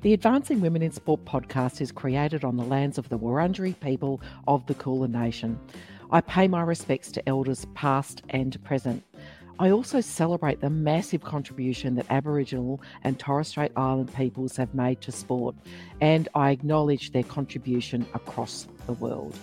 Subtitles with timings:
[0.00, 4.20] The Advancing Women in Sport podcast is created on the lands of the Wurundjeri people
[4.46, 5.58] of the Kulin Nation.
[6.12, 9.02] I pay my respects to elders past and present.
[9.58, 15.00] I also celebrate the massive contribution that Aboriginal and Torres Strait Island peoples have made
[15.00, 15.56] to sport,
[16.00, 19.36] and I acknowledge their contribution across the world.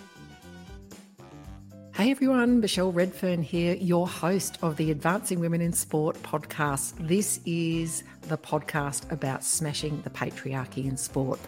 [1.96, 6.94] Hey everyone, Michelle Redfern here, your host of the Advancing Women in Sport podcast.
[7.00, 11.40] This is the podcast about smashing the patriarchy in sport.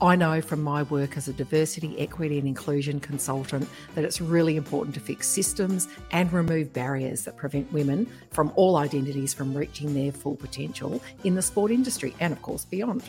[0.00, 4.54] I know from my work as a diversity, equity, and inclusion consultant that it's really
[4.54, 9.92] important to fix systems and remove barriers that prevent women from all identities from reaching
[9.92, 13.02] their full potential in the sport industry and, of course, beyond.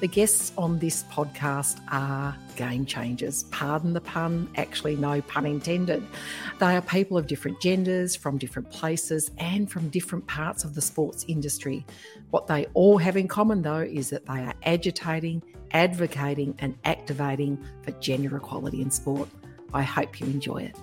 [0.00, 3.42] The guests on this podcast are game changers.
[3.50, 6.02] Pardon the pun, actually, no pun intended.
[6.58, 10.80] They are people of different genders, from different places, and from different parts of the
[10.80, 11.84] sports industry.
[12.30, 15.42] What they all have in common, though, is that they are agitating,
[15.72, 19.28] advocating, and activating for gender equality in sport.
[19.74, 20.76] I hope you enjoy it.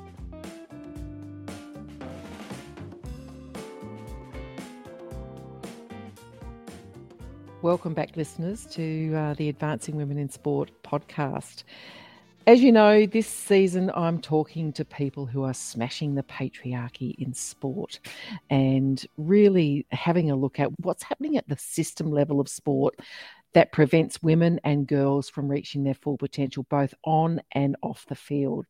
[7.67, 11.65] Welcome back, listeners, to uh, the Advancing Women in Sport podcast.
[12.47, 17.33] As you know, this season I'm talking to people who are smashing the patriarchy in
[17.33, 17.99] sport
[18.49, 22.95] and really having a look at what's happening at the system level of sport
[23.53, 28.15] that prevents women and girls from reaching their full potential, both on and off the
[28.15, 28.65] field.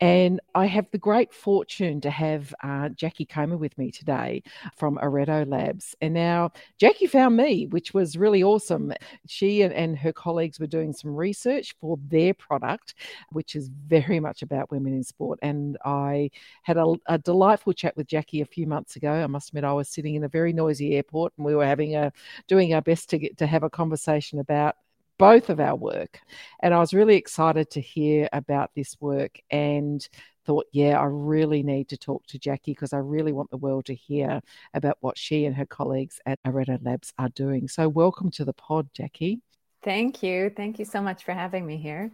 [0.00, 4.42] And I have the great fortune to have uh, Jackie Comer with me today
[4.76, 5.94] from Areto Labs.
[6.00, 8.92] And now Jackie found me, which was really awesome.
[9.26, 12.94] She and, and her colleagues were doing some research for their product,
[13.30, 15.38] which is very much about women in sport.
[15.42, 16.30] And I
[16.62, 19.12] had a, a delightful chat with Jackie a few months ago.
[19.12, 21.94] I must admit, I was sitting in a very noisy airport and we were having
[21.96, 22.12] a
[22.46, 24.76] doing our best to get to have a conversation conversation about
[25.18, 26.20] both of our work.
[26.60, 30.06] And I was really excited to hear about this work and
[30.46, 33.86] thought, yeah, I really need to talk to Jackie because I really want the world
[33.86, 34.40] to hear
[34.74, 37.68] about what she and her colleagues at Areto Labs are doing.
[37.68, 39.40] So, welcome to the pod, Jackie.
[39.82, 40.50] Thank you.
[40.56, 42.10] Thank you so much for having me here.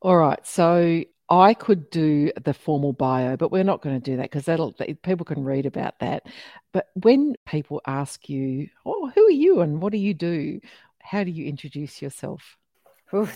[0.00, 0.44] All right.
[0.46, 4.44] So, I could do the formal bio, but we're not going to do that because
[4.44, 4.72] that'll
[5.02, 6.26] people can read about that.
[6.72, 10.60] But when people ask you, "Oh, who are you and what do you do?"
[11.04, 12.56] How do you introduce yourself?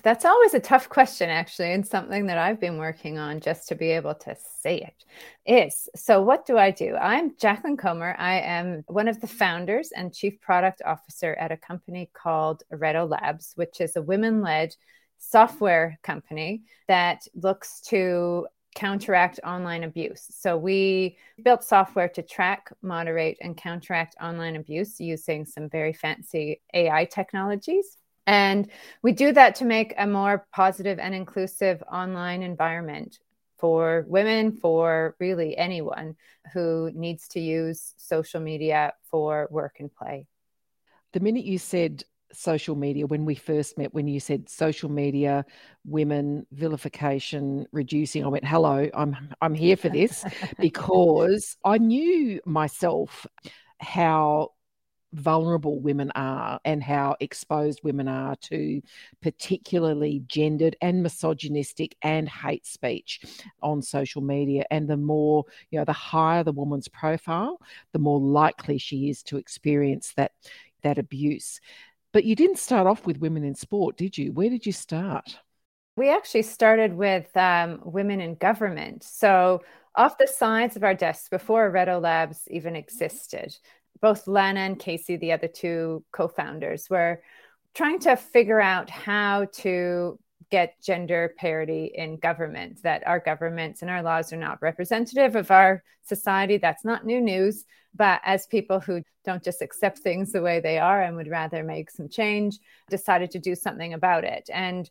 [0.03, 3.77] That's always a tough question, actually, and something that I've been working on just to
[3.77, 5.05] be able to say it
[5.47, 5.89] is.
[5.95, 6.97] So, what do I do?
[6.97, 8.17] I'm Jacqueline Comer.
[8.19, 13.09] I am one of the founders and chief product officer at a company called Areto
[13.09, 14.75] Labs, which is a women led
[15.19, 18.47] software company that looks to
[18.78, 20.25] counteract online abuse.
[20.31, 26.61] So we built software to track, moderate, and counteract online abuse using some very fancy
[26.72, 27.97] AI technologies.
[28.28, 28.71] And
[29.03, 33.19] we do that to make a more positive and inclusive online environment
[33.59, 36.15] for women, for really anyone
[36.53, 40.27] who needs to use social media for work and play.
[41.15, 45.44] The minute you said social media when we first met when you said social media
[45.87, 50.25] women vilification reducing i went hello i'm i'm here for this
[50.61, 53.27] because i knew myself
[53.81, 54.50] how
[55.12, 58.83] vulnerable women are and how exposed women are to
[59.22, 63.21] particularly gendered and misogynistic and hate speech
[63.62, 64.65] on social media.
[64.71, 67.59] And the more you know the higher the woman's profile
[67.93, 70.33] the more likely she is to experience that
[70.83, 71.61] that abuse
[72.13, 74.33] but you didn't start off with women in sport, did you?
[74.33, 75.39] Where did you start?
[75.97, 79.03] We actually started with um, women in government.
[79.03, 79.63] So,
[79.97, 83.57] off the sides of our desks before Areto Labs even existed,
[84.01, 87.21] both Lana and Casey, the other two co founders, were
[87.75, 90.19] trying to figure out how to
[90.50, 95.50] get gender parity in government, that our governments and our laws are not representative of
[95.50, 96.56] our society.
[96.56, 97.64] That's not new news.
[97.94, 101.62] But as people who don't just accept things the way they are and would rather
[101.62, 102.58] make some change,
[102.88, 104.49] decided to do something about it.
[104.52, 104.88] And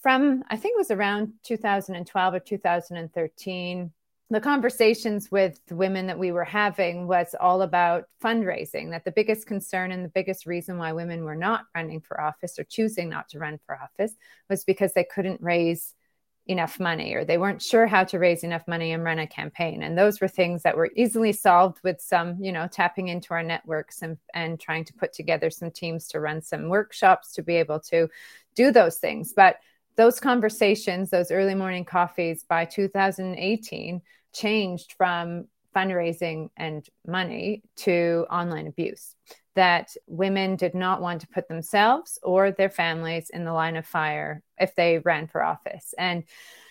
[0.00, 3.92] from, I think it was around 2012 or 2013,
[4.30, 9.44] the conversations with women that we were having was all about fundraising that the biggest
[9.46, 13.28] concern and the biggest reason why women were not running for office or choosing not
[13.28, 14.14] to run for office
[14.48, 15.94] was because they couldn't raise
[16.46, 19.82] enough money or they weren't sure how to raise enough money and run a campaign.
[19.82, 23.42] And those were things that were easily solved with some you know tapping into our
[23.42, 27.56] networks and, and trying to put together some teams to run some workshops to be
[27.56, 28.08] able to
[28.54, 29.32] do those things.
[29.34, 29.56] But
[29.96, 34.00] those conversations those early morning coffees by 2018
[34.32, 39.14] changed from fundraising and money to online abuse.
[39.54, 43.86] that women did not want to put themselves or their families in the line of
[43.86, 45.92] fire if they ran for office.
[45.98, 46.24] And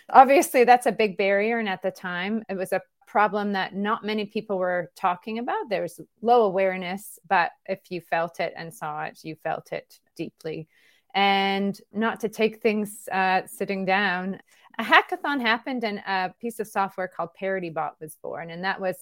[0.09, 1.59] obviously, that's a big barrier.
[1.59, 5.69] And at the time, it was a problem that not many people were talking about.
[5.69, 10.00] There was low awareness, but if you felt it and saw it, you felt it
[10.15, 10.67] deeply.
[11.13, 14.39] And not to take things uh, sitting down,
[14.79, 18.49] a hackathon happened and a piece of software called ParityBot was born.
[18.49, 18.95] And that was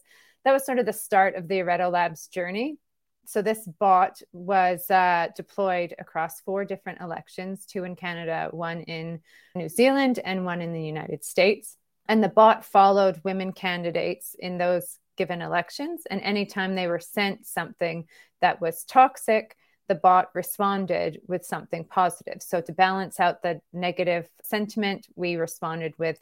[0.43, 2.77] that was sort of the start of the Areto Labs journey.
[3.25, 9.19] So this bot was uh, deployed across four different elections two in canada one in
[9.53, 11.75] new zealand and one in the united states.
[12.09, 16.03] And the bot followed women candidates in those given elections.
[16.09, 18.05] And anytime they were sent something
[18.39, 19.57] that was toxic
[19.87, 22.41] the bot responded with something positive.
[22.41, 26.21] So, to balance out the negative sentiment, we responded with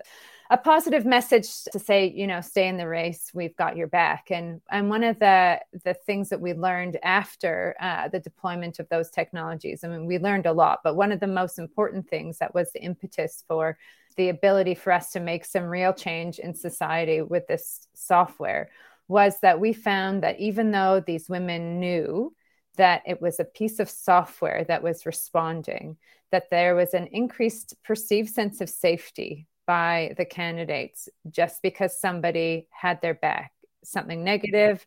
[0.52, 3.32] a positive message to say, you know, stay in the race.
[3.34, 4.30] We've got your back.
[4.30, 8.88] And and one of the the things that we learned after uh, the deployment of
[8.90, 12.38] those technologies, I mean, we learned a lot, but one of the most important things
[12.40, 13.78] that was the impetus for
[14.18, 18.70] the ability for us to make some real change in society with this software
[19.08, 22.34] was that we found that even though these women knew
[22.76, 25.98] that it was a piece of software that was responding,
[26.32, 32.68] that there was an increased perceived sense of safety by the candidates just because somebody
[32.72, 33.52] had their back.
[33.84, 34.86] Something negative,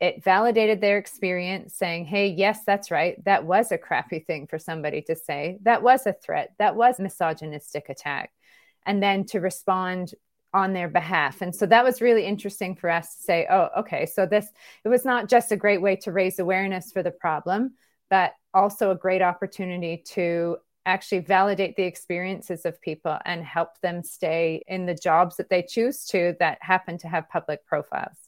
[0.00, 3.22] it validated their experience, saying, hey, yes, that's right.
[3.24, 5.58] That was a crappy thing for somebody to say.
[5.62, 6.52] That was a threat.
[6.58, 8.30] That was misogynistic attack.
[8.84, 10.14] And then to respond
[10.56, 11.42] on their behalf.
[11.42, 14.48] And so that was really interesting for us to say, oh, okay, so this,
[14.84, 17.74] it was not just a great way to raise awareness for the problem,
[18.08, 20.56] but also a great opportunity to
[20.86, 25.62] actually validate the experiences of people and help them stay in the jobs that they
[25.62, 28.25] choose to that happen to have public profiles.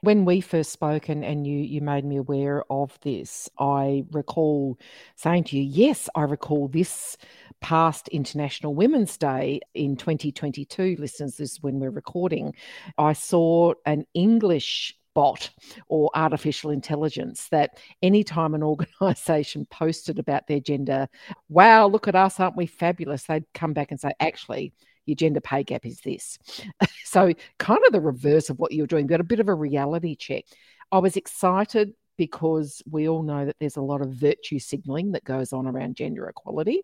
[0.00, 4.78] When we first spoke and, and you, you made me aware of this, I recall
[5.16, 7.16] saying to you, Yes, I recall this
[7.60, 10.96] past International Women's Day in 2022.
[10.98, 12.54] Listeners, this is when we're recording.
[12.96, 15.50] I saw an English bot
[15.88, 18.62] or artificial intelligence that anytime an
[19.02, 21.08] organization posted about their gender,
[21.48, 23.24] wow, look at us, aren't we fabulous?
[23.24, 24.72] They'd come back and say, actually,
[25.08, 26.38] your gender pay gap is this.
[27.04, 30.14] so, kind of the reverse of what you're doing, but a bit of a reality
[30.14, 30.44] check.
[30.92, 35.24] I was excited because we all know that there's a lot of virtue signaling that
[35.24, 36.82] goes on around gender equality.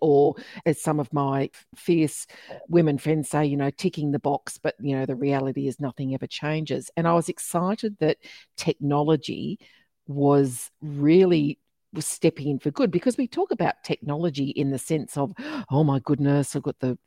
[0.00, 0.34] Or,
[0.66, 2.26] as some of my fierce
[2.68, 6.12] women friends say, you know, ticking the box, but, you know, the reality is nothing
[6.12, 6.90] ever changes.
[6.94, 8.18] And I was excited that
[8.56, 9.58] technology
[10.06, 11.58] was really
[11.94, 15.32] was stepping in for good because we talk about technology in the sense of,
[15.70, 16.98] oh my goodness, I've got the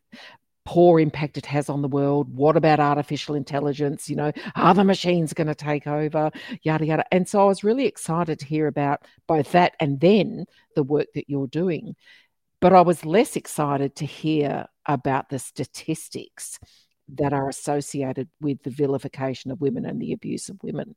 [0.67, 2.27] poor impact it has on the world.
[2.35, 4.09] What about artificial intelligence?
[4.09, 6.29] You know, are the machines going to take over?
[6.61, 7.05] Yada, yada.
[7.09, 10.43] And so I was really excited to hear about both that and then
[10.75, 11.95] the work that you're doing.
[12.59, 16.59] But I was less excited to hear about the statistics
[17.15, 20.95] that are associated with the vilification of women and the abuse of women.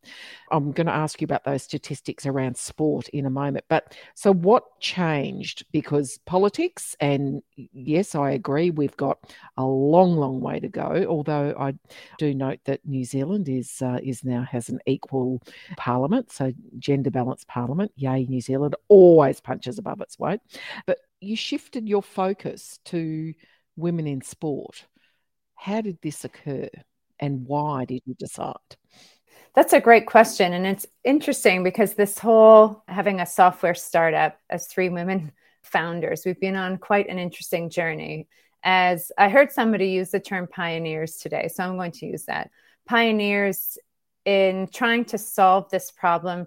[0.51, 3.65] I'm going to ask you about those statistics around sport in a moment.
[3.69, 5.65] But so, what changed?
[5.73, 9.19] Because politics, and yes, I agree, we've got
[9.57, 11.07] a long, long way to go.
[11.09, 11.75] Although I
[12.19, 15.43] do note that New Zealand is uh, is now has an equal
[15.77, 17.93] parliament, so gender balanced parliament.
[17.97, 20.41] Yay, New Zealand always punches above its weight.
[20.87, 23.35] But you shifted your focus to
[23.77, 24.87] women in sport
[25.61, 26.71] how did this occur
[27.19, 28.55] and why did you decide?
[29.55, 30.55] That's a great question.
[30.55, 36.41] And it's interesting because this whole having a software startup as three women founders, we've
[36.41, 38.27] been on quite an interesting journey.
[38.63, 42.51] As I heard somebody use the term pioneers today, so I'm going to use that.
[42.89, 43.77] Pioneers
[44.25, 46.47] in trying to solve this problem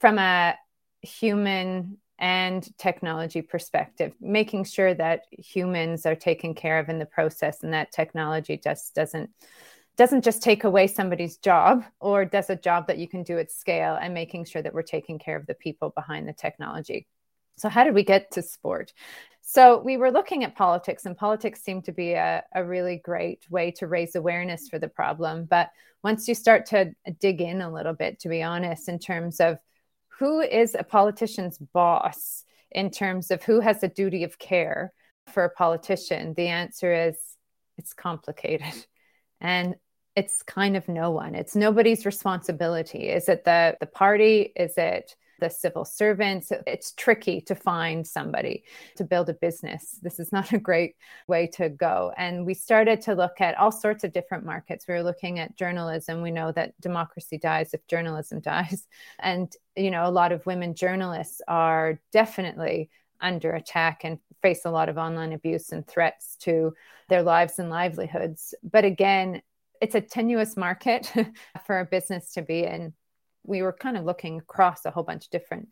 [0.00, 0.54] from a
[1.00, 7.62] human and technology perspective, making sure that humans are taken care of in the process
[7.62, 9.30] and that technology just doesn't
[9.96, 13.50] doesn't just take away somebody's job or does a job that you can do at
[13.50, 17.06] scale and making sure that we're taking care of the people behind the technology.
[17.58, 18.94] So, how did we get to sport?
[19.42, 23.44] So, we were looking at politics, and politics seemed to be a, a really great
[23.50, 25.44] way to raise awareness for the problem.
[25.44, 25.70] But
[26.02, 29.58] once you start to dig in a little bit, to be honest, in terms of
[30.20, 34.92] who is a politician's boss in terms of who has a duty of care
[35.32, 36.34] for a politician?
[36.36, 37.16] The answer is
[37.78, 38.86] it's complicated.
[39.40, 39.76] And
[40.14, 41.34] it's kind of no one.
[41.34, 43.08] It's nobody's responsibility.
[43.08, 44.52] Is it the, the party?
[44.54, 46.52] Is it the civil servants.
[46.66, 48.64] It's tricky to find somebody
[48.96, 49.98] to build a business.
[50.02, 52.12] This is not a great way to go.
[52.16, 54.86] And we started to look at all sorts of different markets.
[54.86, 56.22] We were looking at journalism.
[56.22, 58.86] We know that democracy dies if journalism dies.
[59.18, 64.70] And, you know, a lot of women journalists are definitely under attack and face a
[64.70, 66.74] lot of online abuse and threats to
[67.08, 68.54] their lives and livelihoods.
[68.62, 69.42] But again,
[69.80, 71.12] it's a tenuous market
[71.66, 72.92] for a business to be in.
[73.50, 75.68] We were kind of looking across a whole bunch of different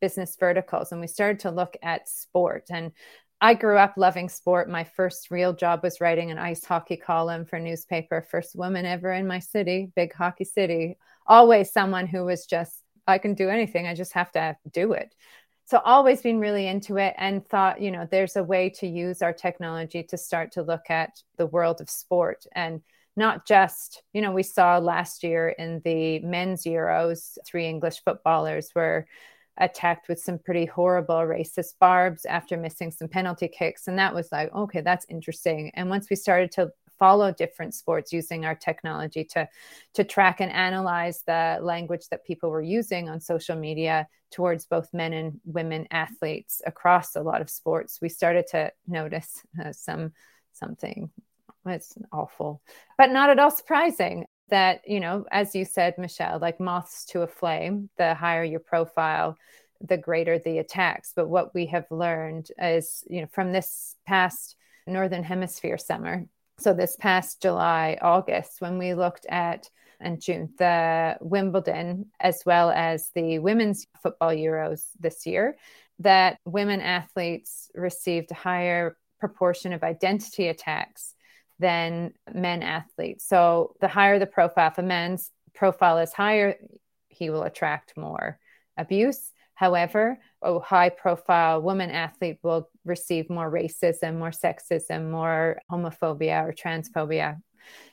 [0.00, 2.66] business verticals and we started to look at sport.
[2.70, 2.92] And
[3.40, 4.68] I grew up loving sport.
[4.68, 9.12] My first real job was writing an ice hockey column for newspaper, first woman ever
[9.12, 10.98] in my city, big hockey city.
[11.26, 13.86] Always someone who was just, I can do anything.
[13.86, 15.14] I just have to do it
[15.70, 19.22] so always been really into it and thought you know there's a way to use
[19.22, 22.82] our technology to start to look at the world of sport and
[23.16, 28.70] not just you know we saw last year in the men's euros three english footballers
[28.74, 29.06] were
[29.60, 33.86] attacked with some pretty horrible racist barbs after missing some penalty kicks.
[33.86, 35.70] And that was like okay that's interesting.
[35.74, 39.48] And once we started to follow different sports using our technology to
[39.94, 44.92] to track and analyze the language that people were using on social media towards both
[44.92, 50.12] men and women athletes across a lot of sports we started to notice uh, some
[50.52, 51.10] something
[51.70, 52.62] it's awful.
[52.98, 57.22] But not at all surprising that you know as you said michelle like moths to
[57.22, 59.36] a flame the higher your profile
[59.80, 61.12] the greater the attacks.
[61.14, 66.26] But what we have learned is you know from this past northern hemisphere summer
[66.60, 72.70] so this past July, August, when we looked at and June, the Wimbledon as well
[72.70, 75.56] as the women's football Euros this year,
[76.00, 81.14] that women athletes received a higher proportion of identity attacks
[81.60, 83.26] than men athletes.
[83.26, 86.56] So the higher the profile, if a man's profile is higher,
[87.08, 88.38] he will attract more
[88.76, 89.32] abuse.
[89.54, 96.52] However, a high profile woman athlete will receive more racism, more sexism, more homophobia or
[96.52, 97.40] transphobia.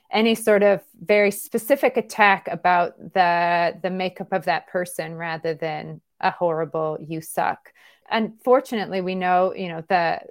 [0.09, 5.99] Any sort of very specific attack about the, the makeup of that person rather than
[6.21, 7.73] a horrible you suck.
[8.09, 10.21] Unfortunately, we know, you know, the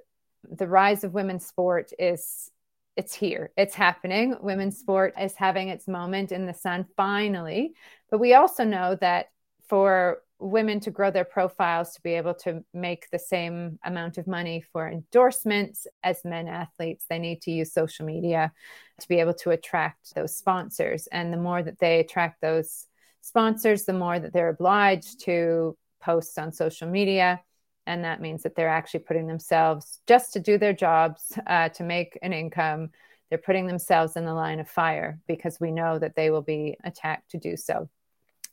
[0.49, 2.49] the rise of women's sport is
[2.97, 3.51] it's here.
[3.55, 4.35] It's happening.
[4.41, 7.73] Women's sport is having its moment in the sun finally.
[8.09, 9.27] But we also know that
[9.69, 14.27] for women to grow their profiles to be able to make the same amount of
[14.27, 18.51] money for endorsements as men athletes they need to use social media
[18.99, 21.07] to be able to attract those sponsors.
[21.07, 22.87] And the more that they attract those
[23.21, 27.41] sponsors the more that they're obliged to post on social media
[27.87, 31.83] and that means that they're actually putting themselves just to do their jobs uh, to
[31.83, 32.91] make an income
[33.29, 36.77] they're putting themselves in the line of fire because we know that they will be
[36.83, 37.89] attacked to do so.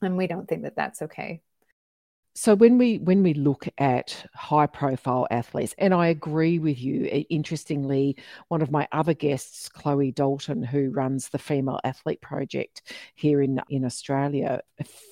[0.02, 1.42] And we don't think that that's okay
[2.36, 7.08] so when we when we look at high profile athletes and i agree with you
[7.10, 8.16] eh, interestingly
[8.48, 13.60] one of my other guests chloe dalton who runs the female athlete project here in
[13.68, 14.60] in australia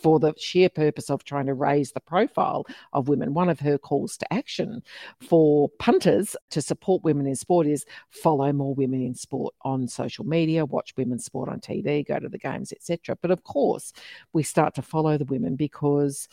[0.03, 3.79] for the sheer purpose of trying to raise the profile of women one of her
[3.79, 4.83] calls to action
[5.21, 10.25] for punters to support women in sport is follow more women in sport on social
[10.25, 13.93] media watch women's sport on tv go to the games etc but of course
[14.33, 16.29] we start to follow the women because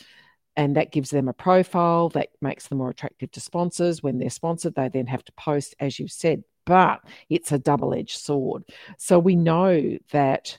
[0.60, 4.04] and that gives them a profile that makes them more attractive to sponsors.
[4.04, 7.00] When they're sponsored, they then have to post, as you've said, but
[7.30, 8.66] it's a double edged sword.
[8.98, 10.58] So we know that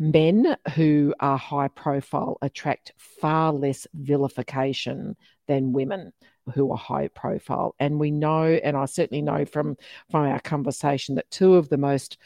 [0.00, 5.14] men who are high profile attract far less vilification
[5.46, 6.12] than women
[6.52, 7.76] who are high profile.
[7.78, 9.76] And we know, and I certainly know from,
[10.10, 12.18] from our conversation, that two of the most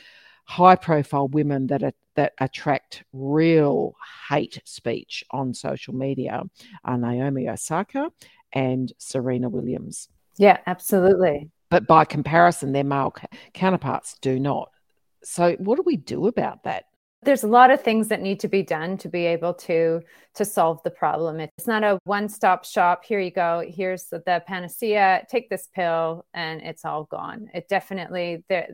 [0.44, 3.94] high profile women that are, that attract real
[4.28, 6.42] hate speech on social media
[6.84, 8.10] are Naomi Osaka
[8.52, 10.08] and Serena Williams.
[10.36, 11.50] Yeah, absolutely.
[11.70, 13.14] But by comparison, their male
[13.54, 14.70] counterparts do not.
[15.24, 16.84] So, what do we do about that?
[17.22, 20.00] there's a lot of things that need to be done to be able to
[20.34, 24.22] to solve the problem it's not a one stop shop here you go here's the,
[24.26, 28.68] the, panacea take this pill and it's all gone it definitely there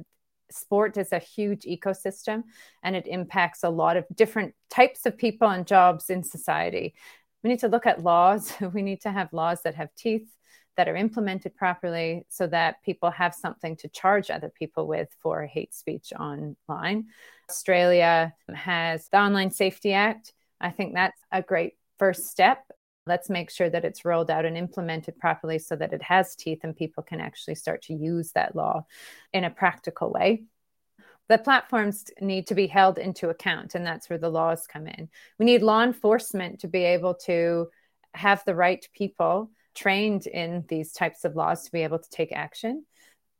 [0.51, 2.45] sport is a huge ecosystem
[2.83, 6.95] and it impacts a lot of different types of people and jobs in society.
[7.43, 8.53] We need to look at laws.
[8.73, 10.29] We need to have laws that have teeth,
[10.77, 15.45] that are implemented properly so that people have something to charge other people with for
[15.45, 17.07] hate speech online.
[17.51, 20.33] Australia has the Online Safety Act.
[20.61, 22.65] I think that's a great first step
[23.09, 26.61] let's make sure that it's rolled out and implemented properly so that it has teeth
[26.63, 28.85] and people can actually start to use that law
[29.33, 30.45] in a practical way
[31.29, 35.09] the platforms need to be held into account and that's where the laws come in
[35.39, 37.69] we need law enforcement to be able to
[38.15, 42.33] have the right people trained in these types of laws to be able to take
[42.33, 42.85] action.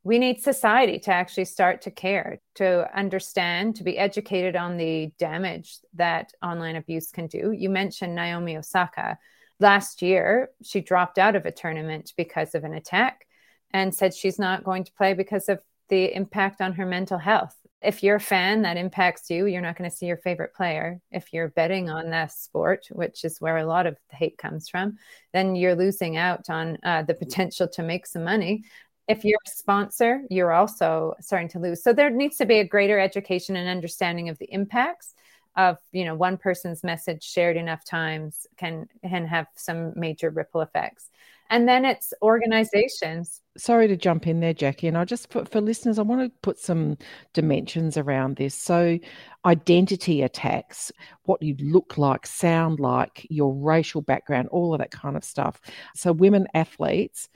[0.03, 5.11] We need society to actually start to care, to understand, to be educated on the
[5.19, 7.51] damage that online abuse can do.
[7.51, 9.17] You mentioned Naomi Osaka.
[9.59, 13.25] Last year, she dropped out of a tournament because of an attack
[13.71, 17.55] and said she's not going to play because of the impact on her mental health.
[17.81, 20.99] If you're a fan that impacts you, you're not going to see your favorite player.
[21.11, 24.69] If you're betting on that sport, which is where a lot of the hate comes
[24.69, 24.97] from,
[25.33, 28.63] then you're losing out on uh, the potential to make some money.
[29.07, 31.81] If you're a sponsor, you're also starting to lose.
[31.81, 35.15] So there needs to be a greater education and understanding of the impacts
[35.55, 40.61] of you know one person's message shared enough times can can have some major ripple
[40.61, 41.09] effects
[41.49, 43.41] and then it's organizations.
[43.57, 44.87] Sorry to jump in there, Jackie.
[44.87, 46.97] And I just put for listeners, I want to put some
[47.33, 48.53] dimensions around this.
[48.53, 48.99] So,
[49.45, 50.91] identity attacks,
[51.23, 55.59] what you look like, sound like, your racial background, all of that kind of stuff.
[55.95, 57.27] So, women athletes,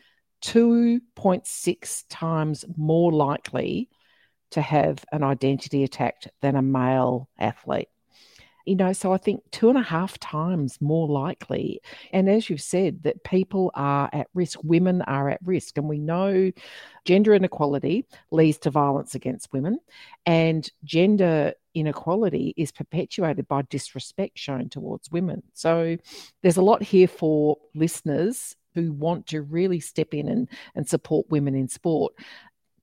[0.43, 3.89] 2.6 times more likely
[4.51, 7.87] to have an identity attack than a male athlete
[8.65, 11.81] you know, so I think two and a half times more likely.
[12.11, 15.77] And as you've said, that people are at risk, women are at risk.
[15.77, 16.51] And we know
[17.05, 19.79] gender inequality leads to violence against women,
[20.25, 25.43] and gender inequality is perpetuated by disrespect shown towards women.
[25.53, 25.97] So
[26.41, 31.29] there's a lot here for listeners who want to really step in and, and support
[31.29, 32.13] women in sport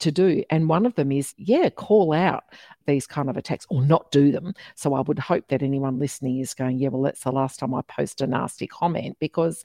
[0.00, 0.42] to do.
[0.50, 2.44] And one of them is, yeah, call out
[2.86, 4.54] these kind of attacks or not do them.
[4.74, 7.74] So I would hope that anyone listening is going, yeah, well, that's the last time
[7.74, 9.64] I post a nasty comment because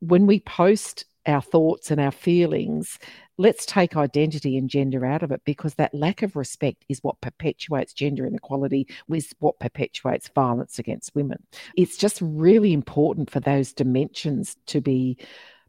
[0.00, 2.98] when we post our thoughts and our feelings,
[3.36, 7.20] let's take identity and gender out of it because that lack of respect is what
[7.20, 11.42] perpetuates gender inequality, is what perpetuates violence against women.
[11.76, 15.18] It's just really important for those dimensions to be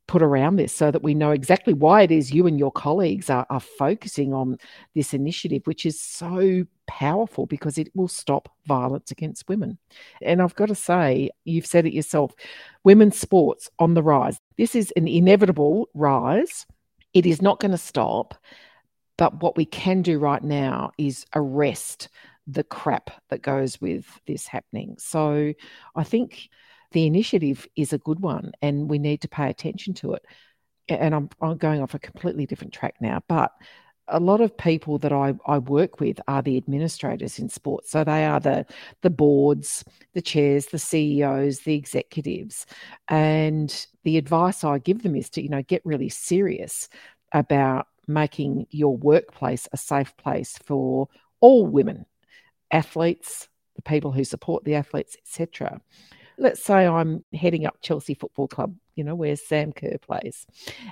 [0.09, 3.29] put around this so that we know exactly why it is you and your colleagues
[3.29, 4.57] are, are focusing on
[4.95, 9.77] this initiative, which is so powerful because it will stop violence against women.
[10.23, 12.33] And I've got to say, you've said it yourself
[12.83, 14.39] women's sports on the rise.
[14.57, 16.65] This is an inevitable rise.
[17.13, 18.33] It is not going to stop.
[19.15, 22.09] But what we can do right now is arrest
[22.47, 24.95] the crap that goes with this happening.
[24.97, 25.53] So
[25.95, 26.49] I think
[26.91, 30.25] the initiative is a good one and we need to pay attention to it.
[30.87, 33.51] And I'm, I'm going off a completely different track now, but
[34.07, 37.91] a lot of people that I, I work with are the administrators in sports.
[37.91, 38.65] So they are the
[39.01, 42.65] the boards, the chairs, the CEOs, the executives.
[43.07, 46.89] And the advice I give them is to, you know, get really serious
[47.31, 51.07] about making your workplace a safe place for
[51.39, 52.07] all women,
[52.71, 55.79] athletes, the people who support the athletes, etc
[56.39, 60.45] let's say I'm heading up Chelsea Football Club, you know, where Sam Kerr plays.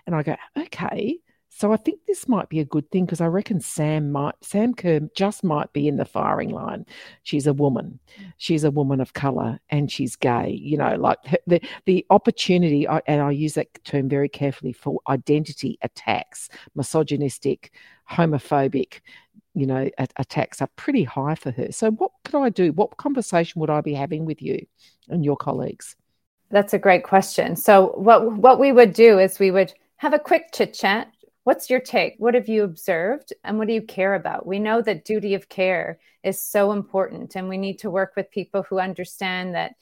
[0.05, 3.25] And I go, okay, so I think this might be a good thing because I
[3.25, 6.85] reckon Sam might Sam Kerr just might be in the firing line.
[7.23, 7.99] She's a woman.
[8.37, 10.51] She's a woman of color and she's gay.
[10.51, 15.79] You know, like the the opportunity and I use that term very carefully for identity
[15.81, 17.71] attacks, misogynistic,
[18.07, 18.99] homophobic,
[19.57, 21.71] you know, attacks are pretty high for her.
[21.71, 22.71] So, what could I do?
[22.73, 24.63] What conversation would I be having with you
[25.09, 25.95] and your colleagues?
[26.51, 27.55] That's a great question.
[27.55, 31.11] So, what what we would do is we would have a quick chit chat.
[31.43, 32.17] What's your take?
[32.19, 34.45] What have you observed, and what do you care about?
[34.45, 38.29] We know that duty of care is so important, and we need to work with
[38.29, 39.73] people who understand that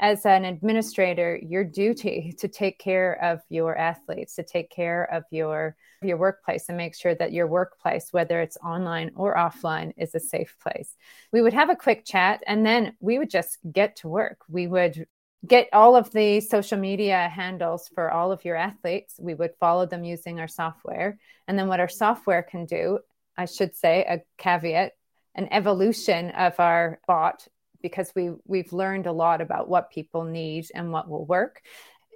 [0.00, 5.24] as an administrator, your duty to take care of your athletes, to take care of
[5.30, 10.14] your your workplace and make sure that your workplace, whether it's online or offline, is
[10.14, 10.96] a safe place.
[11.30, 14.38] We would have a quick chat and then we would just get to work.
[14.48, 15.06] We would
[15.46, 19.16] get all of the social media handles for all of your athletes.
[19.18, 21.18] We would follow them using our software.
[21.46, 23.00] And then what our software can do,
[23.36, 24.92] I should say, a caveat,
[25.34, 27.46] an evolution of our bot
[27.82, 31.62] because we we've learned a lot about what people need and what will work.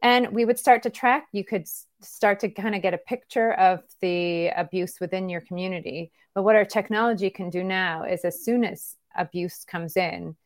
[0.03, 1.67] And we would start to track you could
[2.03, 6.13] start to kind of get a picture of the abuse within your community.
[6.35, 10.37] But what our technology can do now is as soon as abuse comes in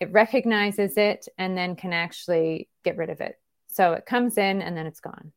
[0.00, 3.36] it recognizes it and then can actually get rid of it.
[3.68, 5.32] So it comes in and then it's gone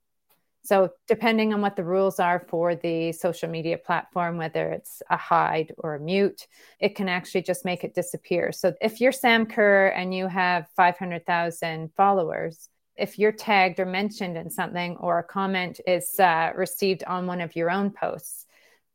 [0.65, 5.17] so, depending on what the rules are for the social media platform, whether it's a
[5.17, 6.47] hide or a mute,
[6.79, 8.53] it can actually just make it disappear.
[8.53, 14.37] So, if you're Sam Kerr and you have 500,000 followers, if you're tagged or mentioned
[14.37, 18.45] in something or a comment is uh, received on one of your own posts,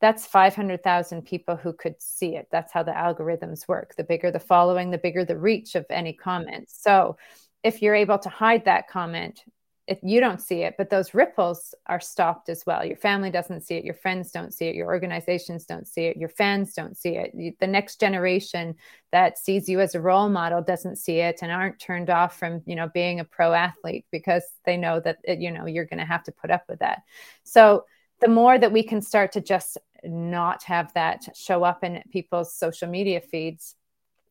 [0.01, 2.49] that's 500,000 people who could see it.
[2.51, 3.95] That's how the algorithms work.
[3.95, 6.71] The bigger the following, the bigger the reach of any comment.
[6.71, 7.19] So,
[7.63, 9.43] if you're able to hide that comment,
[9.89, 12.85] it, you don't see it, but those ripples are stopped as well.
[12.85, 16.19] Your family doesn't see it, your friends don't see it, your organizations don't see it,
[16.19, 17.59] your fans don't see it.
[17.59, 18.75] The next generation
[19.13, 22.61] that sees you as a role model doesn't see it and aren't turned off from,
[22.67, 26.01] you know, being a pro athlete because they know that it, you know you're going
[26.01, 27.01] to have to put up with that.
[27.45, 27.85] So
[28.21, 32.55] the more that we can start to just not have that show up in people's
[32.55, 33.75] social media feeds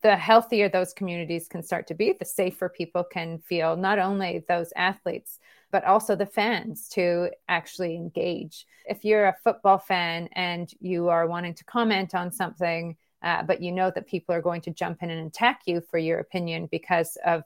[0.02, 4.44] the healthier those communities can start to be, the safer people can feel, not only
[4.48, 5.40] those athletes,
[5.72, 8.66] but also the fans to actually engage.
[8.86, 13.62] If you're a football fan and you are wanting to comment on something, uh, but
[13.62, 16.68] you know that people are going to jump in and attack you for your opinion
[16.72, 17.44] because of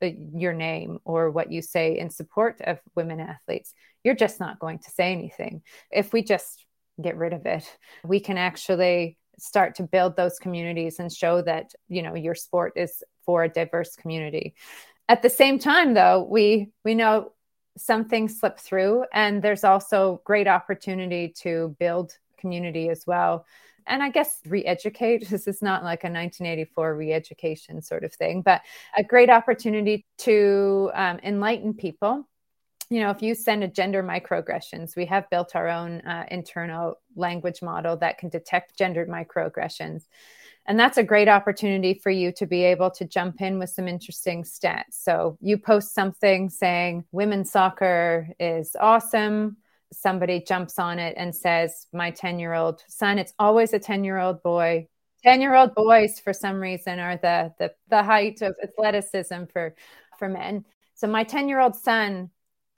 [0.00, 4.58] the, your name or what you say in support of women athletes, you're just not
[4.58, 5.62] going to say anything.
[5.90, 6.64] If we just
[7.00, 7.70] get rid of it,
[8.02, 12.72] we can actually start to build those communities and show that you know your sport
[12.76, 14.54] is for a diverse community
[15.08, 17.32] at the same time though we we know
[17.76, 23.46] some things slip through and there's also great opportunity to build community as well
[23.86, 25.26] and I guess re-educate.
[25.30, 28.62] This is not like a 1984 re-education sort of thing, but
[28.96, 32.28] a great opportunity to um, enlighten people
[32.90, 36.98] you know, if you send a gender microaggressions, we have built our own uh, internal
[37.14, 40.02] language model that can detect gendered microaggressions.
[40.66, 43.86] And that's a great opportunity for you to be able to jump in with some
[43.86, 44.92] interesting stats.
[44.92, 49.56] So you post something saying women's soccer is awesome.
[49.92, 54.02] Somebody jumps on it and says, My 10 year old son, it's always a 10
[54.02, 54.88] year old boy.
[55.22, 59.74] 10 year old boys, for some reason, are the, the, the height of athleticism for,
[60.18, 60.64] for men.
[60.94, 62.30] So my 10 year old son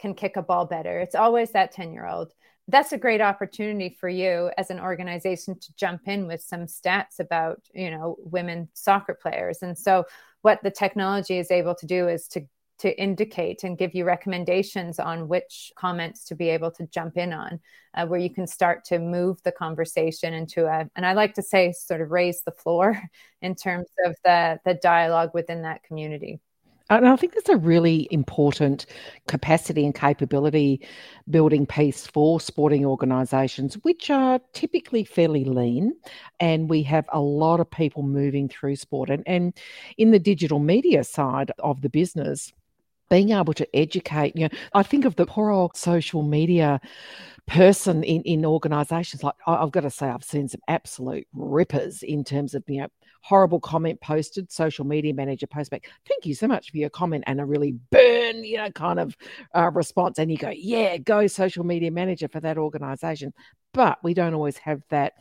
[0.02, 0.98] can kick a ball better.
[0.98, 2.32] It's always that 10 year old.
[2.68, 7.20] That's a great opportunity for you as an organization to jump in with some stats
[7.20, 9.62] about, you know, women soccer players.
[9.62, 10.04] And so
[10.42, 12.42] what the technology is able to do is to
[12.78, 17.32] to indicate and give you recommendations on which comments to be able to jump in
[17.32, 17.60] on,
[17.94, 21.42] uh, where you can start to move the conversation into a, and I like to
[21.42, 23.00] say, sort of raise the floor
[23.40, 26.40] in terms of the the dialogue within that community.
[26.90, 28.86] And I think that's a really important
[29.26, 30.86] capacity and capability
[31.30, 35.92] building piece for sporting organisations, which are typically fairly lean.
[36.40, 39.10] And we have a lot of people moving through sport.
[39.10, 39.54] And, and
[39.96, 42.52] in the digital media side of the business,
[43.10, 46.80] being able to educate, you know, I think of the poor old social media
[47.46, 52.22] person in, in organizations like I've got to say I've seen some absolute rippers in
[52.24, 52.88] terms of you know
[53.22, 57.24] horrible comment posted, social media manager post back, thank you so much for your comment
[57.26, 59.16] and a really burn, you know, kind of
[59.54, 60.18] uh, response.
[60.18, 63.32] And you go, yeah, go social media manager for that organization.
[63.72, 65.14] But we don't always have that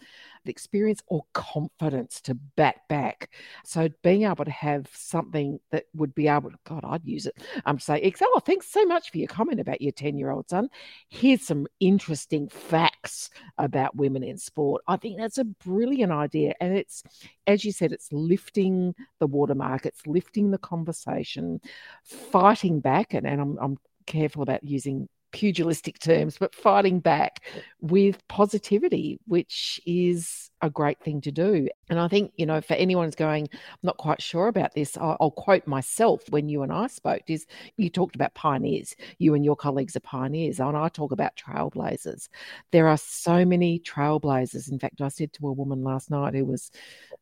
[0.50, 3.30] experience or confidence to back back.
[3.64, 7.36] So being able to have something that would be able to, God, I'd use it.
[7.66, 10.70] Um, say, oh, thanks so much for your comment about your 10 year old son.
[11.10, 14.84] Here's some interesting facts about women in sport.
[14.88, 16.54] I think that's a brilliant idea.
[16.60, 17.04] And it's,
[17.48, 21.62] as you said, it's lifting the watermark, it's lifting the conversation,
[22.04, 23.14] fighting back.
[23.14, 27.42] And, and I'm, I'm careful about using pugilistic terms, but fighting back
[27.80, 31.68] with positivity, which is a great thing to do.
[31.90, 34.98] And I think, you know, for anyone who's going, I'm not quite sure about this,
[34.98, 38.96] I'll, I'll, quote myself when you and I spoke is you talked about pioneers.
[39.18, 40.60] You and your colleagues are pioneers.
[40.60, 42.30] And I talk about trailblazers.
[42.72, 44.72] There are so many trailblazers.
[44.72, 46.70] In fact, I said to a woman last night who was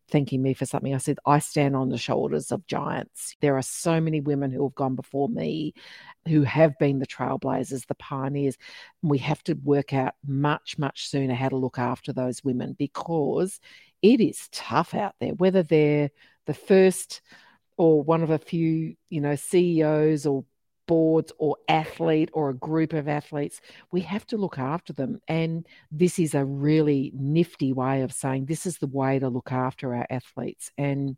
[0.09, 0.93] thanking me for something.
[0.93, 3.35] I said, I stand on the shoulders of giants.
[3.41, 5.73] There are so many women who have gone before me
[6.29, 8.57] who have been the trailblazers, the pioneers.
[9.01, 13.59] We have to work out much, much sooner how to look after those women because
[14.01, 16.11] it is tough out there, whether they're
[16.45, 17.21] the first
[17.77, 20.45] or one of a few, you know, CEOs or
[20.89, 23.61] boards or athlete or a group of athletes,
[23.91, 25.21] we have to look after them.
[25.27, 29.51] And this is a really nifty way of saying this is the way to look
[29.51, 30.71] after our athletes.
[30.77, 31.15] And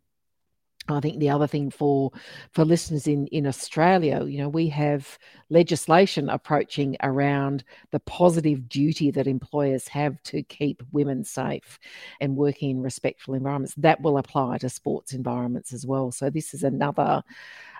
[0.88, 2.10] I think the other thing for
[2.50, 5.18] for listeners in in Australia, you know, we have
[5.48, 11.78] legislation approaching around the positive duty that employers have to keep women safe
[12.20, 13.74] and working in respectful environments.
[13.76, 16.10] That will apply to sports environments as well.
[16.10, 17.22] So this is another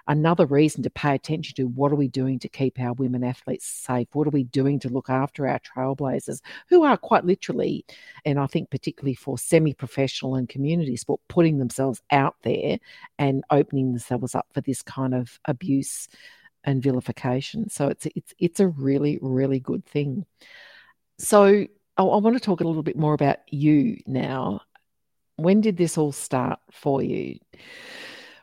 [0.08, 3.66] another reason to pay attention to what are we doing to keep our women athletes
[3.66, 4.08] safe?
[4.12, 7.84] What are we doing to look after our trailblazers who are quite literally,
[8.24, 12.78] and I think particularly for semi professional and community sport, putting themselves out there
[13.18, 16.08] and opening themselves up for this kind of abuse
[16.64, 17.68] and vilification.
[17.68, 20.26] So it's it's it's a really really good thing.
[21.18, 24.62] So I, I want to talk a little bit more about you now.
[25.36, 27.38] When did this all start for you?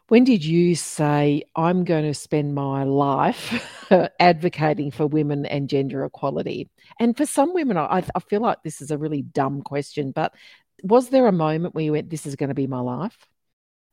[0.09, 3.63] When did you say, I'm going to spend my life
[4.19, 6.67] advocating for women and gender equality?
[6.99, 10.33] And for some women, I, I feel like this is a really dumb question, but
[10.81, 13.27] was there a moment where you went, This is going to be my life?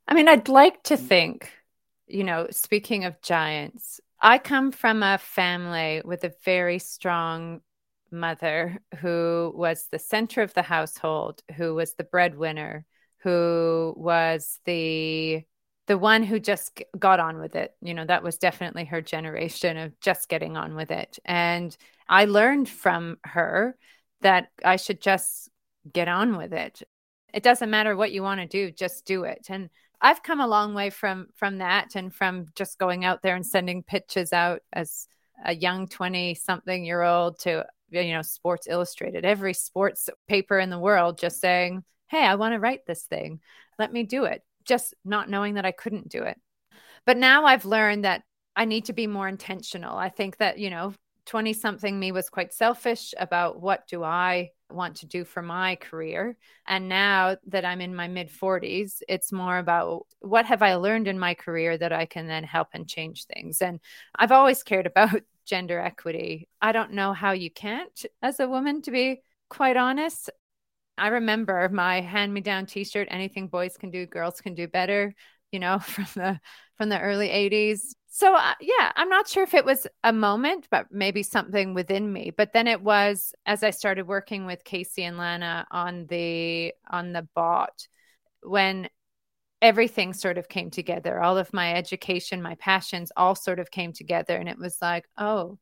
[0.09, 1.51] I mean, I'd like to think,
[2.07, 7.61] you know, speaking of giants, I come from a family with a very strong
[8.11, 12.87] mother who was the center of the household, who was the breadwinner,
[13.19, 15.45] who was the
[15.87, 17.75] the one who just got on with it.
[17.81, 21.19] You know, that was definitely her generation of just getting on with it.
[21.25, 21.77] And
[22.09, 23.77] I learned from her
[24.21, 25.49] that I should just
[25.93, 26.83] get on with it.
[27.33, 29.47] It doesn't matter what you want to do, just do it.
[29.49, 29.71] And
[30.01, 33.47] I've come a long way from from that and from just going out there and
[33.47, 35.09] sending pitches out as
[35.45, 40.71] a young 20 something year old to you know Sports Illustrated, every sports paper in
[40.71, 43.41] the world just saying, "Hey, I want to write this thing.
[43.79, 46.39] Let me do it." Just not knowing that I couldn't do it.
[47.05, 48.23] But now I've learned that
[48.55, 49.97] I need to be more intentional.
[49.97, 50.93] I think that, you know,
[51.27, 55.77] 20 something me was quite selfish about what do I want to do for my
[55.77, 56.37] career.
[56.67, 61.09] And now that I'm in my mid 40s, it's more about what have I learned
[61.09, 63.61] in my career that I can then help and change things.
[63.61, 63.81] And
[64.15, 66.49] I've always cared about gender equity.
[66.61, 70.31] I don't know how you can't as a woman, to be quite honest.
[70.99, 75.15] I remember my hand-me-down T-shirt, "Anything boys can do, girls can do better."
[75.53, 76.41] You know, from the
[76.77, 77.95] from the early '80s.
[78.09, 82.11] So uh, yeah, I'm not sure if it was a moment, but maybe something within
[82.13, 82.33] me.
[82.37, 87.13] But then it was as I started working with Casey and Lana on the on
[87.13, 87.87] the bot
[88.43, 88.89] when
[89.63, 91.21] everything sort of came together.
[91.23, 95.05] All of my education, my passions, all sort of came together, and it was like,
[95.19, 95.59] oh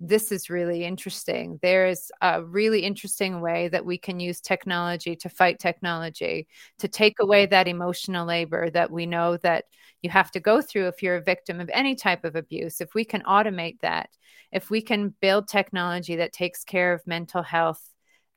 [0.00, 1.58] this is really interesting.
[1.60, 6.46] There is a really interesting way that we can use technology to fight technology,
[6.78, 9.64] to take away that emotional labor that we know that
[10.02, 12.80] you have to go through if you're a victim of any type of abuse.
[12.80, 14.10] If we can automate that,
[14.52, 17.82] if we can build technology that takes care of mental health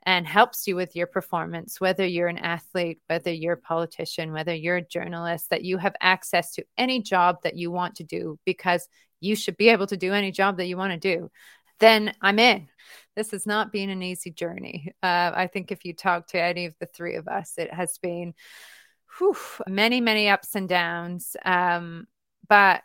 [0.04, 4.56] and helps you with your performance, whether you're an athlete, whether you're a politician, whether
[4.56, 8.40] you're a journalist, that you have access to any job that you want to do
[8.44, 8.88] because
[9.22, 11.32] you should be able to do any job that you want to do,
[11.80, 12.68] then I'm in.
[13.16, 14.94] This has not been an easy journey.
[15.02, 17.98] Uh, I think if you talk to any of the three of us, it has
[17.98, 18.34] been
[19.18, 19.36] whew,
[19.68, 21.36] many, many ups and downs.
[21.44, 22.08] Um,
[22.48, 22.84] but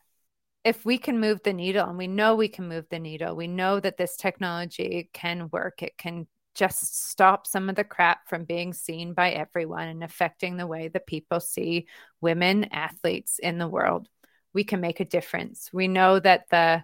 [0.65, 3.47] if we can move the needle, and we know we can move the needle, we
[3.47, 8.45] know that this technology can work, it can just stop some of the crap from
[8.45, 11.87] being seen by everyone and affecting the way that people see
[12.21, 14.09] women athletes in the world
[14.57, 15.71] we can make a difference.
[15.71, 16.83] We know that the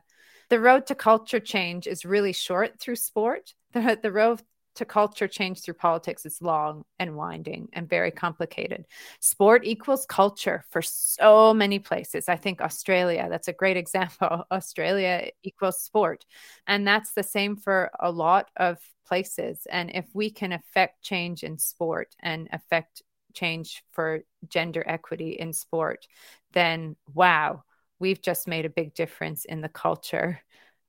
[0.51, 3.55] the road to culture change is really short through sport.
[3.73, 4.43] The, the road
[4.75, 8.85] to culture change through politics is long and winding and very complicated.
[9.21, 12.29] Sport equals culture for so many places.
[12.29, 14.45] I think Australia, that's a great example.
[14.53, 16.27] Australia equals sport.
[16.67, 19.67] And that's the same for a lot of places.
[19.71, 23.03] And if we can affect change in sport and affect
[23.35, 26.07] change for gender equity in sport,
[26.53, 27.65] then wow,
[27.99, 30.41] we've just made a big difference in the culture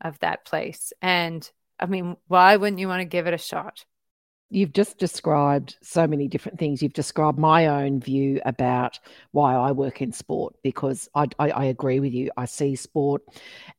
[0.01, 0.93] of that place.
[1.01, 3.85] And I mean, why wouldn't you want to give it a shot?
[4.53, 6.83] You've just described so many different things.
[6.83, 8.99] You've described my own view about
[9.31, 12.29] why I work in sport because I, I, I agree with you.
[12.37, 13.23] I see sport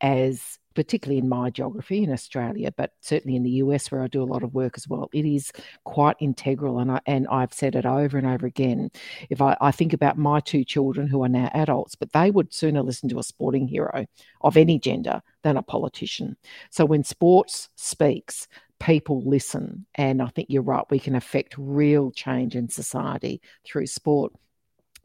[0.01, 4.23] as particularly in my geography in Australia, but certainly in the US where I do
[4.23, 5.53] a lot of work as well, it is
[5.85, 6.81] quite integral.
[6.81, 8.91] And I and I've said it over and over again.
[9.31, 12.53] If I, I think about my two children who are now adults, but they would
[12.53, 14.07] sooner listen to a sporting hero
[14.41, 16.37] of any gender than a politician.
[16.71, 18.49] So when sports speaks,
[18.81, 19.87] people listen.
[19.95, 24.33] And I think you're right, we can affect real change in society through sport.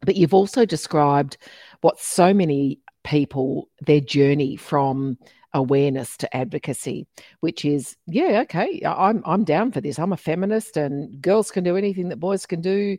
[0.02, 1.36] But you've also described
[1.82, 5.18] what so many people, their journey from
[5.52, 7.06] awareness to advocacy,
[7.40, 9.98] which is, yeah, okay, I'm I'm down for this.
[9.98, 12.96] I'm a feminist and girls can do anything that boys can do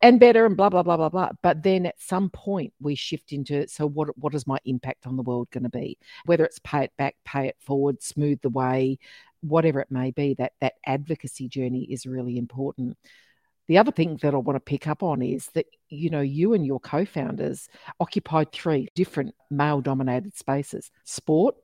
[0.00, 1.30] and better and blah blah blah blah blah.
[1.42, 5.16] But then at some point we shift into so what what is my impact on
[5.16, 5.98] the world going to be?
[6.24, 8.98] Whether it's pay it back, pay it forward, smooth the way,
[9.42, 12.96] whatever it may be, that that advocacy journey is really important.
[13.68, 16.54] The other thing that I want to pick up on is that, you know, you
[16.54, 17.68] and your co founders
[18.00, 21.56] occupied three different male dominated spaces sport,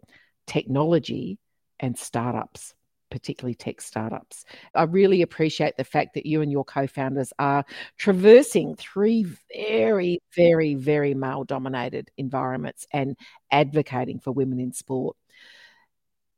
[0.47, 1.39] technology,
[1.81, 2.75] and startups
[3.11, 4.45] particularly tech startups.
[4.75, 7.65] I really appreciate the fact that you and your co founders are
[7.97, 13.17] traversing three very, very, very male dominated environments and
[13.51, 15.17] advocating for women in sport.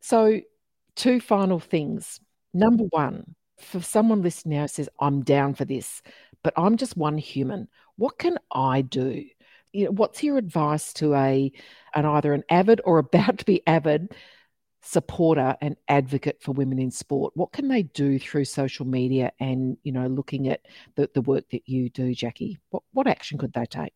[0.01, 0.41] So,
[1.01, 2.21] two final things.
[2.53, 6.03] Number one, for someone listening now says, I'm down for this,
[6.43, 7.69] but I'm just one human.
[7.97, 9.25] What can I do
[9.73, 11.53] you know, what's your advice to a
[11.95, 14.15] an either an avid or about to be avid
[14.83, 17.37] supporter and advocate for women in sport?
[17.37, 20.63] What can they do through social media and you know looking at
[20.97, 22.59] the, the work that you do, Jackie?
[22.71, 23.93] What what action could they take?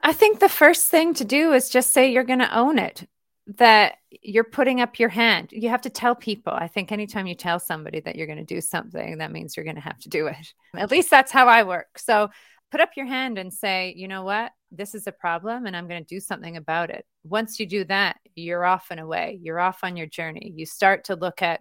[0.00, 3.08] I think the first thing to do is just say you're going to own it
[3.46, 5.48] that you're putting up your hand.
[5.50, 6.52] You have to tell people.
[6.52, 9.64] I think anytime you tell somebody that you're going to do something, that means you're
[9.64, 10.54] going to have to do it.
[10.76, 11.98] At least that's how I work.
[11.98, 12.30] So
[12.70, 14.52] put up your hand and say, you know what?
[14.70, 17.04] This is a problem and I'm going to do something about it.
[17.24, 19.38] Once you do that, you're off and away.
[19.42, 20.52] You're off on your journey.
[20.56, 21.60] You start to look at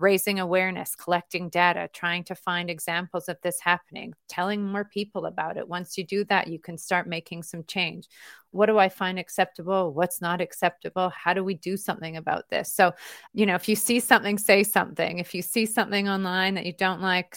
[0.00, 5.56] raising awareness, collecting data, trying to find examples of this happening, telling more people about
[5.56, 5.68] it.
[5.68, 8.08] Once you do that, you can start making some change.
[8.50, 9.92] What do I find acceptable?
[9.92, 11.10] What's not acceptable?
[11.10, 12.74] How do we do something about this?
[12.74, 12.92] So,
[13.34, 15.18] you know, if you see something, say something.
[15.18, 17.36] If you see something online that you don't like,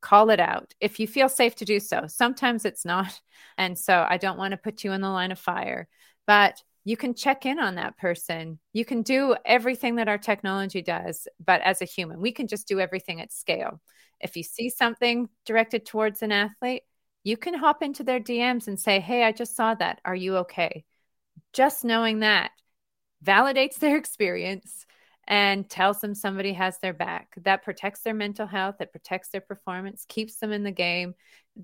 [0.00, 2.04] call it out if you feel safe to do so.
[2.06, 3.20] Sometimes it's not.
[3.56, 5.88] And so I don't want to put you in the line of fire,
[6.26, 8.58] but you can check in on that person.
[8.72, 12.68] You can do everything that our technology does, but as a human, we can just
[12.68, 13.80] do everything at scale.
[14.20, 16.82] If you see something directed towards an athlete,
[17.24, 20.00] you can hop into their DMs and say, Hey, I just saw that.
[20.04, 20.84] Are you okay?
[21.52, 22.50] Just knowing that
[23.24, 24.86] validates their experience
[25.28, 27.34] and tells them somebody has their back.
[27.42, 31.14] That protects their mental health, it protects their performance, keeps them in the game.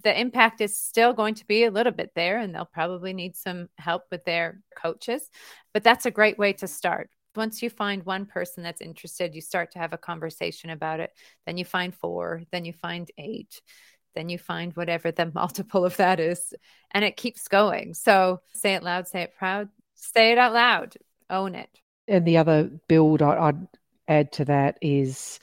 [0.02, 3.36] The impact is still going to be a little bit there, and they'll probably need
[3.36, 5.30] some help with their coaches.
[5.72, 7.08] But that's a great way to start.
[7.34, 11.10] Once you find one person that's interested, you start to have a conversation about it.
[11.46, 13.62] Then you find four, then you find eight,
[14.14, 16.52] then you find whatever the multiple of that is,
[16.90, 17.94] and it keeps going.
[17.94, 20.96] So say it loud, say it proud, say it out loud,
[21.30, 21.70] own it
[22.08, 23.68] and the other build I, would
[24.08, 25.40] add to that is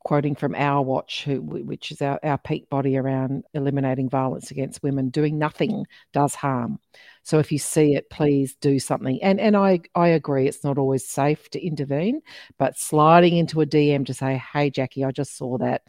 [0.00, 4.82] quoting from Our Watch, who, which is our, our peak body around eliminating violence against
[4.82, 5.10] women.
[5.10, 6.78] Doing nothing does harm.
[7.22, 9.22] So if you see it, please do something.
[9.22, 12.22] And and I I agree, it's not always safe to intervene,
[12.58, 15.82] but sliding into a DM to say, "Hey, Jackie, I just saw that.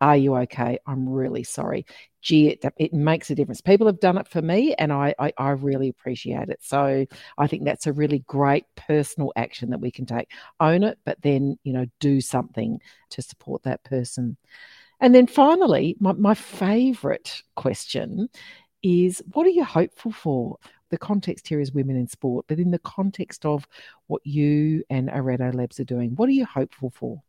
[0.00, 0.78] Are you okay?
[0.86, 1.86] I'm really sorry."
[2.26, 3.60] Gee, it, it makes a difference.
[3.60, 6.58] People have done it for me, and I, I, I really appreciate it.
[6.60, 7.06] So
[7.38, 10.32] I think that's a really great personal action that we can take.
[10.58, 14.36] Own it, but then you know do something to support that person.
[14.98, 18.28] And then finally, my, my favorite question
[18.82, 20.56] is what are you hopeful for?
[20.90, 23.68] The context here is women in sport, but in the context of
[24.08, 27.22] what you and Areto Labs are doing, what are you hopeful for?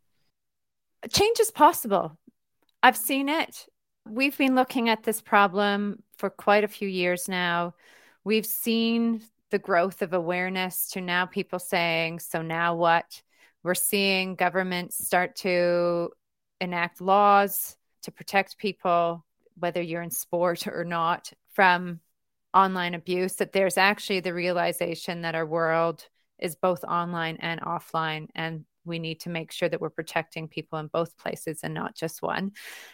[1.07, 2.17] Change is possible.
[2.81, 3.67] I've seen it.
[4.10, 7.76] We've been looking at this problem for quite a few years now.
[8.24, 13.22] We've seen the growth of awareness to now people saying, so now what?
[13.63, 16.10] We're seeing governments start to
[16.60, 19.26] enact laws to protect people,
[19.58, 22.00] whether you're in sport or not, from
[22.54, 23.34] online abuse.
[23.36, 26.08] That there's actually the realization that our world
[26.39, 30.80] is both online and offline, and we need to make sure that we're protecting people
[30.80, 32.54] in both places and not just one,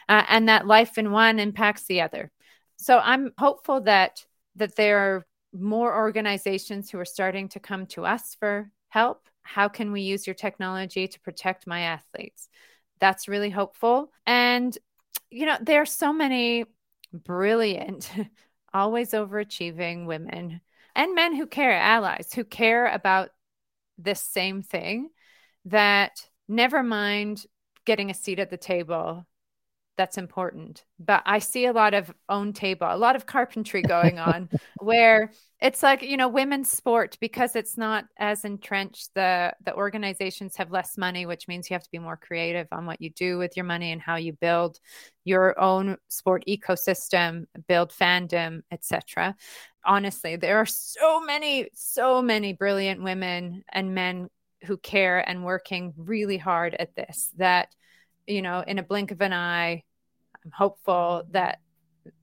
[0.10, 2.32] uh, and that life in one impacts the other.
[2.78, 4.26] So I'm hopeful that
[4.56, 9.28] that there are more organizations who are starting to come to us for help.
[9.44, 12.50] How can we use your technology to protect my athletes?
[13.00, 14.12] That's really hopeful.
[14.26, 14.78] And
[15.30, 16.66] you know, there are so many
[17.12, 18.12] brilliant,
[18.74, 20.62] always overachieving women
[20.96, 23.30] and men who care, allies who care about
[23.98, 25.10] this same thing
[25.66, 27.46] that never mind
[27.86, 29.26] getting a seat at the table
[29.98, 30.86] that's important.
[31.00, 34.50] But i see a lot of own table a lot of carpentry going on
[34.80, 40.56] where it's like you know women's sport because it's not as entrenched the the organizations
[40.56, 43.38] have less money which means you have to be more creative on what you do
[43.38, 44.80] with your money and how you build
[45.26, 49.36] your own sport ecosystem build fandom etc
[49.86, 54.30] honestly there are so many so many brilliant women and men
[54.66, 57.74] who care and working really hard at this that
[58.28, 59.84] you know in a blink of an eye
[60.44, 61.60] i'm hopeful that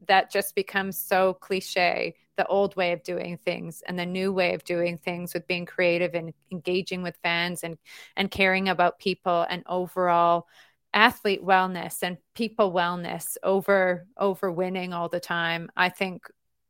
[0.06, 4.54] that just becomes so cliche the old way of doing things and the new way
[4.54, 7.76] of doing things with being creative and engaging with fans and
[8.16, 10.46] and caring about people and overall
[10.94, 16.24] athlete wellness and people wellness over over winning all the time i think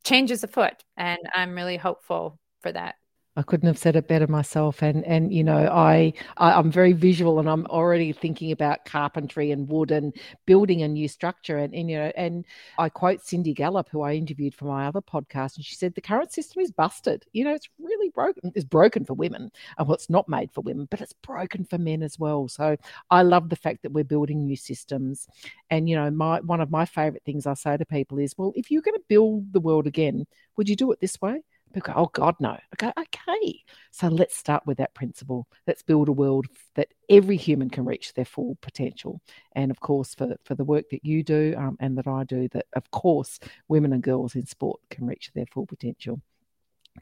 [0.05, 2.97] changes afoot and i'm really hopeful for that
[3.37, 4.83] I couldn't have said it better myself.
[4.83, 9.53] And and you know, I, I am very visual, and I'm already thinking about carpentry
[9.53, 10.14] and wood and
[10.47, 11.59] building a new structure.
[11.59, 12.45] And, and you know, and
[12.78, 16.01] I quote Cindy Gallop, who I interviewed for my other podcast, and she said the
[16.01, 17.24] current system is busted.
[17.33, 18.51] You know, it's really broken.
[18.57, 21.78] It's broken for women, and well, it's not made for women, but it's broken for
[21.78, 22.49] men as well.
[22.49, 22.76] So
[23.11, 25.28] I love the fact that we're building new systems.
[25.70, 28.53] And you know, my one of my favorite things I say to people is, well,
[28.57, 30.26] if you're going to build the world again,
[30.57, 31.43] would you do it this way?
[31.72, 32.50] People go, oh God, no.
[32.50, 33.62] I go, okay.
[33.90, 35.46] So let's start with that principle.
[35.66, 39.20] Let's build a world that every human can reach their full potential.
[39.52, 42.48] And of course, for, for the work that you do um, and that I do,
[42.52, 46.20] that of course, women and girls in sport can reach their full potential.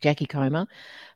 [0.01, 0.67] Jackie Comer,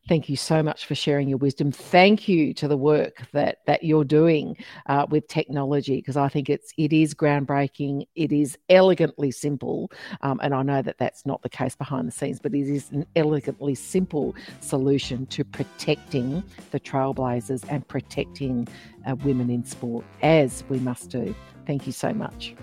[0.09, 1.71] thank you so much for sharing your wisdom.
[1.71, 4.57] Thank you to the work that that you're doing
[4.87, 8.07] uh, with technology because I think it's it is groundbreaking.
[8.15, 9.91] It is elegantly simple,
[10.23, 12.91] um, and I know that that's not the case behind the scenes, but it is
[12.91, 18.67] an elegantly simple solution to protecting the trailblazers and protecting
[19.07, 21.35] uh, women in sport as we must do.
[21.67, 22.55] Thank you so much.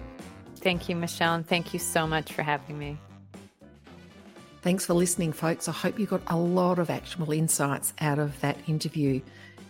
[0.58, 2.98] Thank you, Michelle, and thank you so much for having me.
[4.62, 5.70] Thanks for listening, folks.
[5.70, 9.22] I hope you got a lot of actionable insights out of that interview.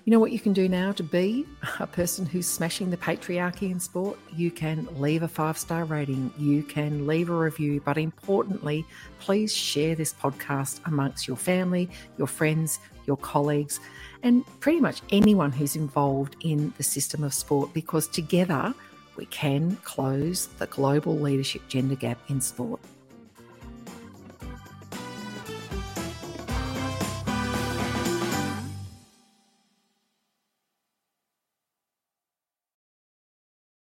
[0.04, 1.46] You know what you can do now to be
[1.80, 4.18] a person who's smashing the patriarchy in sport?
[4.36, 8.84] You can leave a five star rating, you can leave a review, but importantly,
[9.20, 11.88] please share this podcast amongst your family,
[12.18, 13.80] your friends, your colleagues,
[14.24, 18.74] and pretty much anyone who's involved in the system of sport because together
[19.18, 22.80] we can close the global leadership gender gap in sport.